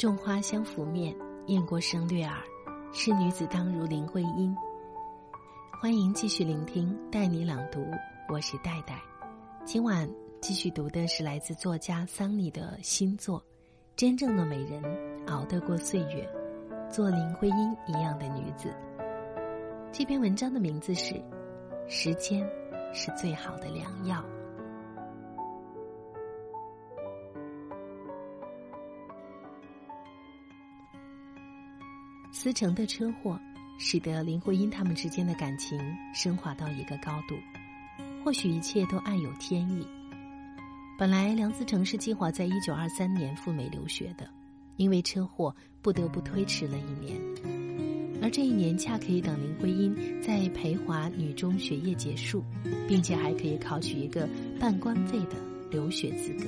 [0.00, 1.14] 种花香拂面，
[1.44, 2.34] 雁过声掠耳，
[2.90, 4.56] 是女子当如林徽因。
[5.78, 7.84] 欢迎继续聆听带你朗读，
[8.26, 8.98] 我是戴戴。
[9.62, 10.10] 今晚
[10.40, 13.38] 继续读的是来自作家桑尼的新作
[13.94, 14.82] 《真正的美人
[15.26, 16.26] 熬得过岁月，
[16.90, 18.68] 做林徽因一样的女子》。
[19.92, 21.14] 这篇文章的名字是
[21.88, 22.48] 《时间
[22.94, 24.16] 是最好的良药》。
[32.42, 33.38] 思成的车祸，
[33.76, 35.78] 使得林徽因他们之间的感情
[36.14, 37.36] 升华到一个高度。
[38.24, 39.86] 或许一切都暗有天意。
[40.98, 44.26] 本来梁思成是计划在一九二三年赴美留学的，
[44.76, 47.20] 因为车祸不得不推迟了一年。
[48.22, 52.42] 而这一年恰可以等林徽因在培华女中学业结束，
[52.88, 54.26] 并且还可以考取一个
[54.58, 55.36] 半官费的
[55.70, 56.46] 留学资格。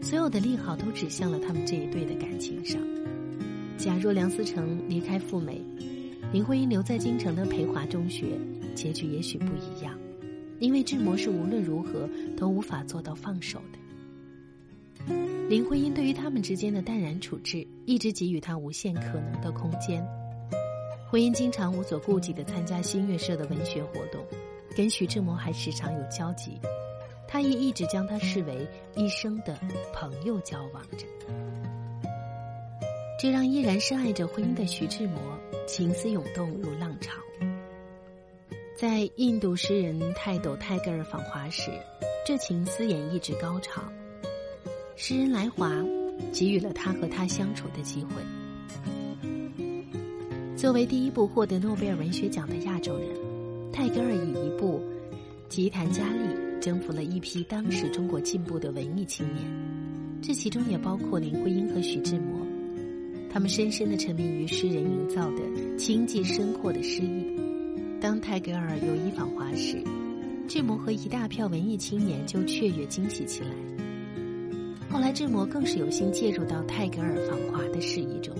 [0.00, 2.80] 所有的利好都指向了他们这一对的感情上。
[3.82, 5.60] 假若梁思成离开赴美，
[6.32, 8.26] 林徽因留在京城的培华中学，
[8.76, 9.98] 结局也许不一样，
[10.60, 15.08] 因为志摩是无论如何都无法做到放手的。
[15.48, 20.00] 林徽因对于他们之间的淡然处置，一直给予他无限可能的空间。
[21.10, 24.24] 徽因经常无所顾忌地参加新月社的文学活动，
[24.76, 26.52] 跟徐志摩还时常有交集，
[27.26, 29.58] 他也一直将他视为一生的
[29.92, 31.04] 朋友交往着。
[33.22, 35.16] 这让依然深爱着婚姻的徐志摩
[35.64, 37.12] 情思涌动如浪潮。
[38.74, 41.70] 在印度诗人泰斗泰戈尔访华时，
[42.26, 43.80] 这情思也一直高潮。
[44.96, 45.70] 诗人来华，
[46.32, 48.16] 给予了他和他相处的机会。
[50.56, 53.08] 作为第一部获得诺贝尔文学奖的亚洲人，
[53.72, 54.80] 泰戈尔以一部
[55.48, 59.46] 《吉檀迦利》征服了一批当时中国进步的文艺青年，
[60.20, 62.41] 这其中也包括林徽因和徐志摩。
[63.32, 67.26] 他们深深的沉迷于诗人营造的清寂深阔的诗意。
[67.98, 69.82] 当泰戈尔有意访华时，
[70.46, 73.48] 志摩和一大票文艺青年就雀跃惊喜起来。
[74.90, 78.36] 后来，志摩更是有心介入到泰戈尔访华的事宜中。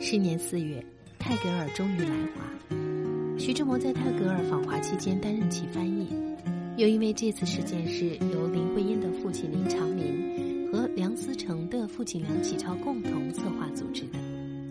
[0.00, 0.82] 是年四月，
[1.18, 6.08] 泰戈尔终于来华，徐志摩在泰戈尔访华期间担任其翻译。
[6.78, 10.33] 又因为这次事件是由林徽因的父亲林长民。
[10.74, 14.18] 和梁思成的父亲梁启超共同策划组织的，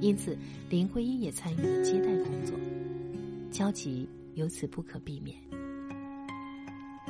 [0.01, 0.37] 因此
[0.69, 2.59] 林徽因也参与了接待工作，
[3.49, 5.37] 交集由此不可避免。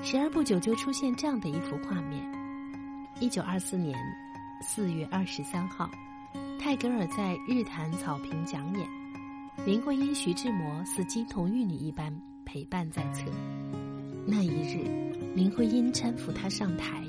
[0.04, 2.24] 时而不久就出现这样的一幅画面：
[3.20, 3.98] 一九二四年
[4.62, 5.90] 四月二十三号，
[6.60, 8.88] 泰戈尔在日坛草坪讲演，
[9.66, 12.16] 林徽因、徐志摩似金童玉女一般
[12.46, 13.24] 陪伴在侧。
[14.28, 14.86] 那一日，
[15.34, 17.04] 林徽因搀扶他上台。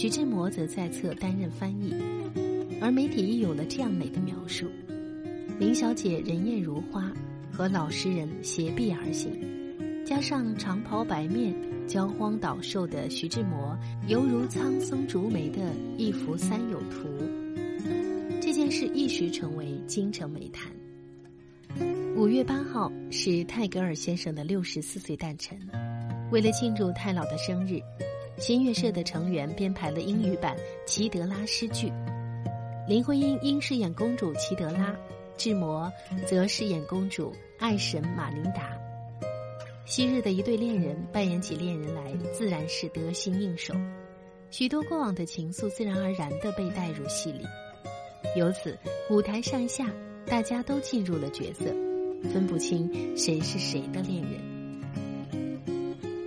[0.00, 1.94] 徐志摩则在侧担任翻译，
[2.80, 4.64] 而媒体亦有了这样美的描述：
[5.58, 7.12] 林小姐人艳如花，
[7.52, 9.30] 和老实人携臂而行，
[10.02, 11.54] 加上长袍白面、
[11.86, 13.78] 焦荒倒瘦的徐志摩，
[14.08, 17.06] 犹如苍松竹梅的一幅三友图。
[18.40, 20.72] 这件事一时成为京城美谈。
[22.16, 25.58] 五月八号是泰戈尔先生的六十四岁诞辰，
[26.32, 27.78] 为了庆祝太老的生日。
[28.40, 30.56] 新月社的成员编排了英语版
[30.86, 31.92] 《齐德拉》诗句，
[32.88, 34.96] 林徽因因饰演公主齐德拉，
[35.36, 35.92] 志摩
[36.26, 38.74] 则饰演公主爱神玛琳达。
[39.84, 43.74] 昔日的一对恋人扮演起恋人来，自然是得心应手，
[44.50, 47.44] 许多过往的情愫自然而然地被带入戏里。
[48.36, 48.74] 由此，
[49.10, 49.86] 舞台上下
[50.24, 51.66] 大家都进入了角色，
[52.32, 54.49] 分不清谁是谁的恋人。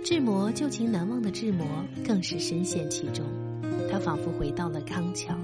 [0.04, 1.66] 志摩旧情难忘的志摩
[2.06, 3.24] 更是深陷其中，
[3.90, 5.34] 他仿佛回到了康桥，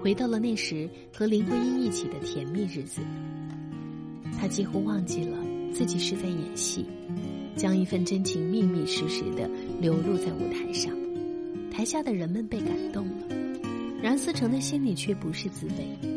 [0.00, 3.02] 回到了那时和林徽因一起的甜蜜日子。
[4.38, 5.36] 他几乎忘记了
[5.72, 6.86] 自己是在演戏，
[7.56, 9.50] 将一份真情密密实实的
[9.80, 10.96] 流露在舞台上。
[11.68, 13.26] 台下的人们被感动了，
[14.00, 16.08] 然思成的心里却不是滋味。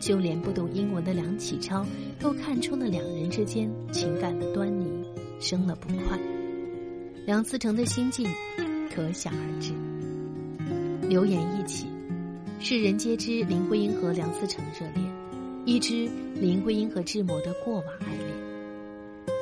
[0.00, 1.86] 就连不懂英文的梁启超
[2.18, 4.86] 都看出了两人之间情感的端倪，
[5.38, 6.18] 生了不快。
[7.28, 8.26] 梁思成的心境
[8.90, 9.74] 可想而知。
[11.06, 11.86] 流言一起，
[12.58, 15.06] 世人皆知林徽因和梁思成热恋，
[15.66, 18.30] 亦知林徽因和志摩的过往爱恋，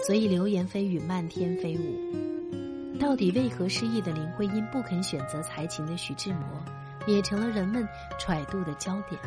[0.05, 2.99] 所以流言蜚语漫天飞舞。
[2.99, 6.65] 到底为何失意的林徽因不肯选择才情的徐志摩，
[7.06, 7.87] 也成了人们
[8.19, 9.21] 揣度的焦点。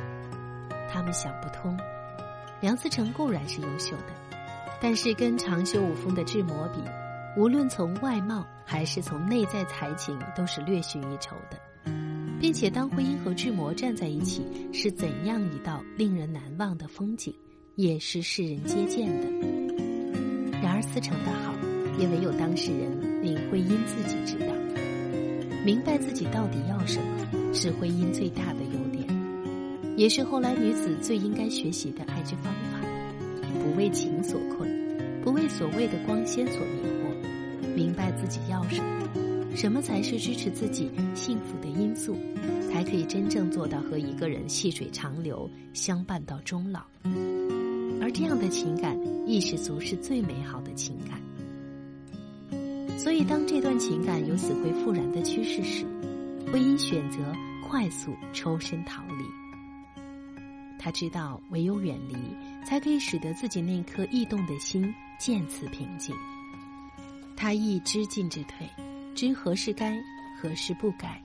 [0.91, 1.79] 他们想不通，
[2.59, 4.37] 梁思成固然是优秀的，
[4.81, 6.81] 但是跟长袖舞风的志摩比。
[7.37, 11.57] 无论从外貌还是从内在才情，都是略逊一筹的。
[12.41, 14.41] 并且当婚姻和志摩站在一起
[14.71, 17.33] 是怎样一道令人难忘的风景，
[17.75, 19.27] 也是世人皆见的。
[20.61, 21.53] 然而思成的好，
[21.99, 24.53] 也唯有当事人林徽因自己知道。
[25.65, 29.05] 明白自己到底要什么，是婚姻最大的优点，
[29.97, 32.79] 也是后来女子最应该学习的爱之方法。
[33.61, 34.69] 不为情所困，
[35.21, 36.89] 不为所谓的光鲜所迷，
[37.75, 42.17] 明白自己要什么，什么才是支持自己幸福的因素，
[42.71, 46.81] 才可以真正做到和一个人细水长流，相伴到终老。
[48.01, 51.19] 而这样的情感，亦是俗世最美好的情感。
[52.97, 55.85] 所以，当这段情感有死灰复燃的趋势时，
[56.51, 57.19] 徽因选择
[57.67, 59.23] 快速抽身逃离。
[60.77, 62.15] 他知道，唯有远离，
[62.65, 66.15] 才可以使得自己那颗异动的心渐次平静。
[67.41, 68.69] 他亦知进之退，
[69.15, 69.97] 知何时该，
[70.41, 71.23] 何时不该，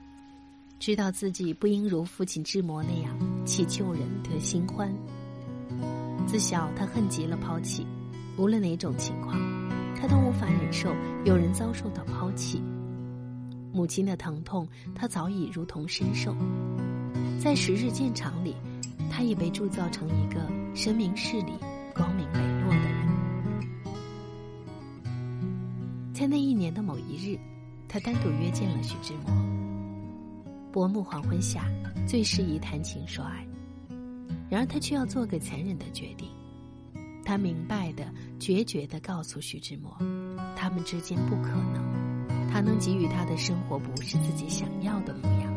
[0.79, 3.13] 知道自己不应如父亲之魔那样
[3.45, 4.89] 弃旧人得新欢。
[6.25, 7.85] 自小，他恨极了抛弃，
[8.37, 9.37] 无论哪种情况。
[9.93, 10.95] 他都无法忍受
[11.25, 12.63] 有人遭受到抛弃，
[13.73, 14.65] 母亲的疼痛，
[14.95, 16.33] 他早已如同身受。
[17.37, 18.55] 在时日渐长里，
[19.11, 20.39] 他已被铸造成一个
[20.73, 21.51] 深明事理、
[21.93, 22.54] 光明磊落
[26.15, 27.37] 在那一年的某一日，
[27.89, 29.35] 他单独约见了徐志摩。
[30.71, 31.69] 薄暮黄昏下，
[32.07, 33.45] 最适宜谈情说爱，
[34.49, 36.29] 然而他却要做个残忍的决定。
[37.25, 38.09] 他明白的、
[38.39, 39.93] 决绝的告诉徐志摩，
[40.55, 45.53] 他们之间不可能，他能给予他的生活不是自己想要的模样。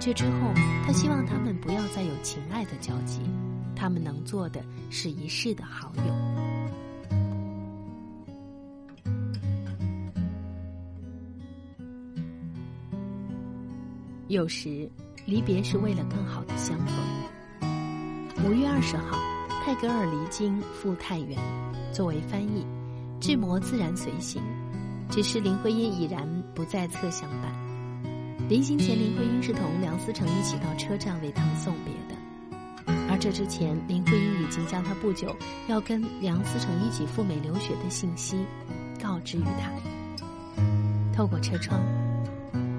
[0.00, 0.52] 这之后，
[0.84, 3.20] 他希望他们不要再有情爱的交集，
[3.76, 6.59] 他们能做的是一世的好友。
[14.30, 14.88] 有时，
[15.26, 16.94] 离别是为了更好的相逢。
[18.44, 19.18] 五月二十号。
[19.62, 21.36] 泰戈尔离京赴太原，
[21.92, 22.64] 作为翻译，
[23.20, 24.40] 志摩自然随行。
[25.10, 27.52] 只是林徽因已然不在侧相伴。
[28.48, 32.94] 临行前，林徽因是同梁思成一起到车站为他们送别的。
[33.10, 35.36] 而这之前，林徽因已经将他不久
[35.66, 38.38] 要跟梁思成一起赴美留学的信息
[39.02, 39.70] 告知于他。
[41.12, 41.78] 透过车窗，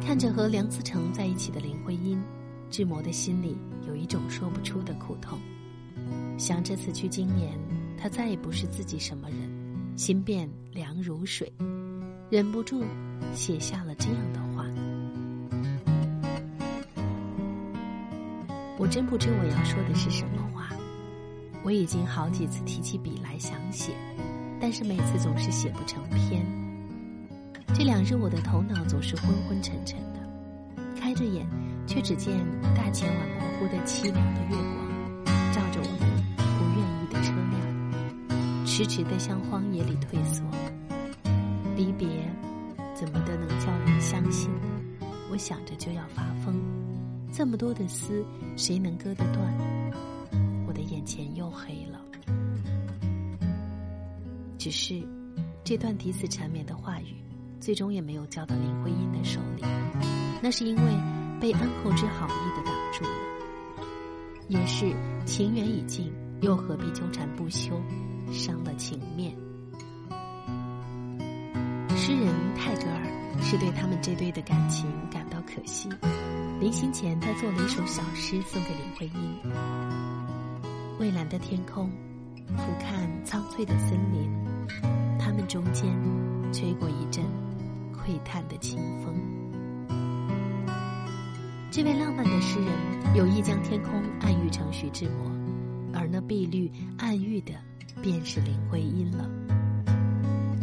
[0.01, 2.21] 看着和梁思成在一起的林徽因，
[2.69, 3.55] 志摩的心里
[3.87, 5.39] 有一种说不出的苦痛。
[6.37, 7.53] 想着此去经年，
[7.97, 9.37] 他再也不是自己什么人，
[9.95, 11.51] 心变凉如水，
[12.29, 12.83] 忍不住
[13.33, 14.65] 写下了这样的话。
[18.77, 20.75] 我真不知我要说的是什么话，
[21.63, 23.93] 我已经好几次提起笔来想写，
[24.59, 26.60] 但是每次总是写不成篇。
[27.73, 30.19] 这两日我的头脑总是昏昏沉沉的，
[30.99, 31.47] 开着眼，
[31.87, 32.37] 却只见
[32.75, 38.65] 大前晚模糊的凄凉的月光，照着我们不愿意的车辆。
[38.65, 40.43] 迟迟的向荒野里退缩，
[41.75, 42.07] 离别
[42.93, 44.49] 怎么的能叫人相信？
[45.31, 46.55] 我想着就要发疯，
[47.31, 48.23] 这么多的丝，
[48.57, 49.91] 谁能割得断？
[50.67, 51.99] 我的眼前又黑了。
[54.57, 55.01] 只是
[55.63, 57.20] 这段彼此缠绵的话语，
[57.61, 59.61] 最终也没有交到林徽因的手里，
[60.41, 60.81] 那是因为
[61.39, 63.11] 被安厚之好意的挡住了。
[64.47, 64.91] 也是
[65.25, 67.79] 情缘已尽，又何必纠缠不休？
[68.31, 69.35] 伤了情面。
[71.95, 75.87] 诗人泰戈尔是对他们这对的感情感到可惜，
[76.59, 79.51] 临行前他做了一首小诗送给林徽因：
[80.97, 81.91] 蔚蓝的天空，
[82.57, 84.31] 俯瞰苍翠的森林，
[85.19, 85.87] 他们中间
[86.51, 87.23] 吹过一阵
[88.03, 89.13] 窥探的清风。
[91.69, 95.31] 这位浪漫的诗人有意将天空暗喻成徐志摩，
[95.93, 97.53] 而那碧绿暗喻的。
[98.01, 99.29] 便是林徽因了。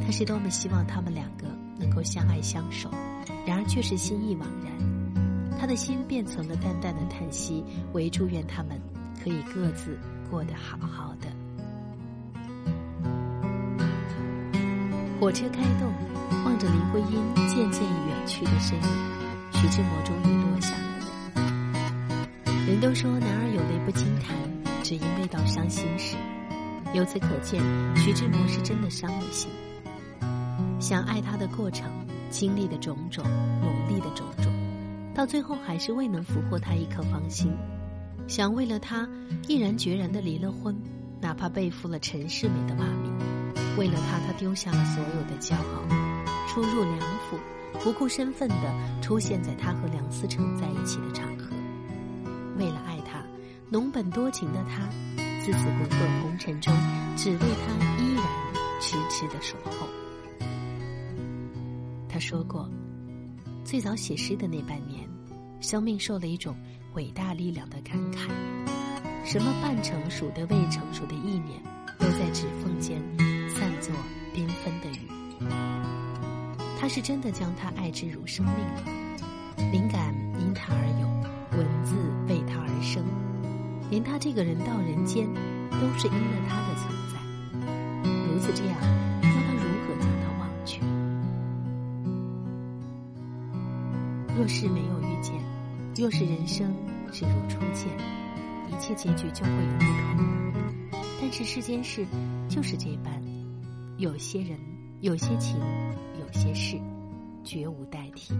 [0.04, 1.46] 他是多么希望他们两个
[1.78, 2.90] 能够相爱相守，
[3.46, 5.58] 然而却是心意惘然。
[5.60, 8.80] 他的心便存了淡淡的叹息，唯祝愿他们
[9.22, 9.96] 可以各自
[10.28, 11.28] 过得好好的。
[15.20, 15.92] 火车开动，
[16.48, 18.88] 望着林徽因渐渐远去的身影，
[19.52, 20.80] 徐志摩终于落下了
[22.46, 24.34] 泪人都说男儿有泪不轻弹，
[24.82, 26.16] 只因未到伤心时。
[26.94, 27.62] 由此可见，
[27.96, 29.50] 徐志摩是真的伤了心。
[30.80, 31.86] 想爱他的过程，
[32.30, 33.22] 经历的种种，
[33.60, 34.50] 努力的种种，
[35.14, 37.52] 到最后还是未能俘获他一颗芳心。
[38.26, 39.06] 想为了他，
[39.46, 40.74] 毅然决然的离了婚，
[41.20, 43.12] 哪怕背负了陈世美的骂名。
[43.76, 45.97] 为了他，他丢下了所有的骄傲，
[46.58, 47.38] 出入梁府，
[47.84, 51.54] 不顾身份的出现在他和梁思成在一起的场合。
[52.56, 53.24] 为了爱他，
[53.70, 54.88] 浓本多情的他，
[55.40, 56.74] 自此滚滚红尘中，
[57.16, 58.24] 只为他依然
[58.80, 59.86] 痴痴的守候。
[62.08, 62.68] 他说过，
[63.62, 65.08] 最早写诗的那半年，
[65.60, 66.56] 生命受了一种
[66.94, 68.28] 伟大力量的感慨，
[69.24, 71.62] 什么半成熟的、未成熟的意念，
[72.00, 73.00] 都在指缝间
[73.48, 73.94] 散作
[74.34, 75.08] 缤纷的雨。
[76.80, 78.84] 他是真的将他爱之如生命了，
[79.72, 81.96] 灵感因他而有，文字
[82.28, 83.04] 为他而生，
[83.90, 85.26] 连他这个人到人间，
[85.72, 87.18] 都是因了他的存在。
[88.32, 88.78] 如此这样。
[89.20, 90.80] 那他如何将他忘却
[94.36, 95.34] 若是没有遇见，
[95.96, 96.72] 若是人生
[97.10, 97.88] 只如初见，
[98.68, 101.02] 一切结局就会有不同。
[101.20, 102.06] 但是世间事
[102.48, 103.20] 就是这般，
[103.96, 104.56] 有些人，
[105.00, 105.58] 有些情，
[106.28, 106.78] 有些事，
[107.42, 108.34] 绝无代替。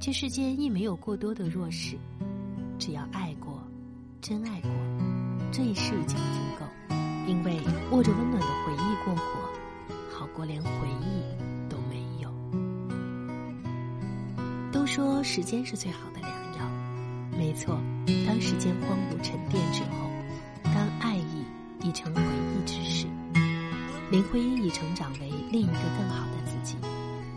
[0.00, 1.98] 这世间亦没有过多的弱势，
[2.78, 3.62] 只要爱过，
[4.22, 4.70] 真爱过，
[5.52, 6.94] 这一世已经足够。
[7.26, 7.60] 因为
[7.90, 9.22] 握着温暖的回忆过活，
[10.10, 10.70] 好过连回
[11.02, 12.32] 忆都没有。
[14.72, 14.86] 都。
[14.86, 17.78] 说时间是最好的良药，没错。
[18.26, 20.10] 当时间荒芜沉淀之后，
[20.64, 21.44] 当爱意
[21.82, 23.06] 已成回忆之时，
[24.10, 26.78] 林徽因已成长为另一个更好的自己，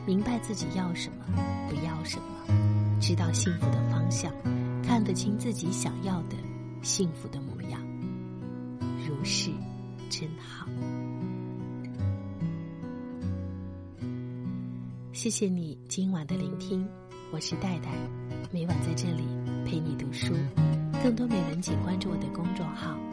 [0.05, 1.25] 明白自己要什么，
[1.67, 4.31] 不要什么，知道幸福的方向，
[4.81, 6.37] 看得清自己想要的
[6.81, 7.81] 幸福的模样。
[9.05, 9.51] 如是，
[10.09, 10.65] 真好。
[15.11, 16.87] 谢谢你今晚的聆听。
[17.33, 17.91] 我是戴戴，
[18.49, 19.23] 每晚在这里
[19.65, 20.33] 陪你读书。
[21.03, 22.97] 更多美文，请关注我的公众号“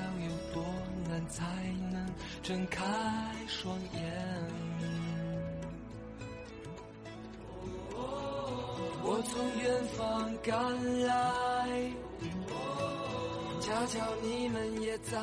[0.00, 0.64] 要有多
[1.08, 1.44] 难才
[1.92, 1.94] 能
[2.42, 2.82] 睁开
[3.46, 4.00] 双眼。
[9.02, 9.98] 我从远方
[10.42, 10.52] 赶
[11.06, 11.10] 来，
[13.60, 15.18] 恰巧你们也在，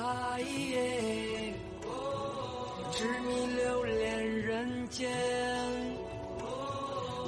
[2.92, 5.10] 执迷流连人间。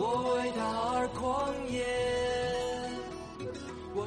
[0.02, 0.04] 我
[0.36, 0.60] 为他
[0.98, 1.86] 而狂野，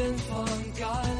[0.00, 0.46] 远方
[0.78, 1.19] 赶